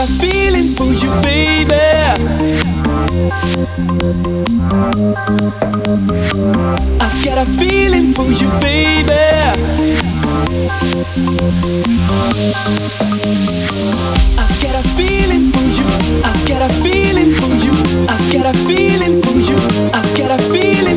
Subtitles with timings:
[0.00, 1.74] Got a feeling for you, baby.
[6.98, 9.12] I've got a feeling for you, baby.
[14.40, 15.84] I've got a feeling for you.
[16.24, 17.72] I've got a feeling for you.
[18.08, 19.56] I've got a feeling for you.
[19.92, 20.89] I've got a feeling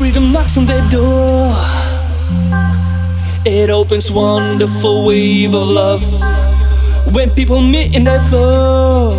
[0.00, 1.52] freedom knocks on their door,
[3.44, 6.02] it opens wonderful wave of love.
[7.14, 9.12] When people meet in that flow,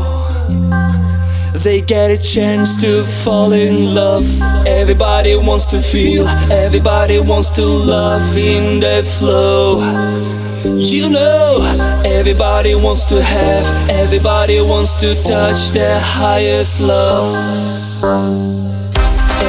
[1.54, 4.26] they get a chance to fall in love.
[4.66, 9.82] Everybody wants to feel, everybody wants to love in that flow.
[10.80, 11.62] You know,
[12.04, 17.38] everybody wants to have, everybody wants to touch their highest love.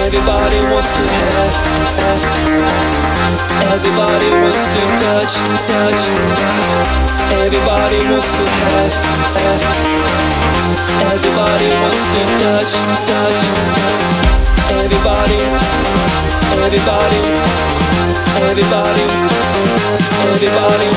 [0.02, 1.54] Everybody wants to have,
[2.02, 2.26] have.
[3.70, 5.38] Everybody wants to touch,
[5.70, 6.02] touch.
[7.38, 8.90] Everybody wants to have,
[9.38, 9.62] have.
[11.06, 12.72] Everybody wants to touch,
[13.06, 13.42] touch.
[14.74, 15.38] Everybody,
[16.66, 17.22] everybody,
[18.42, 19.06] everybody,
[20.26, 20.90] everybody,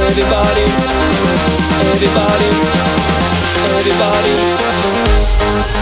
[0.00, 0.64] everybody,
[1.92, 2.48] everybody,
[3.76, 5.81] everybody.